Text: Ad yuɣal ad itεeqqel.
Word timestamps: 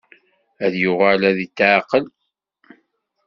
Ad 0.65 0.73
yuɣal 0.81 1.21
ad 1.29 1.37
itεeqqel. 1.45 2.05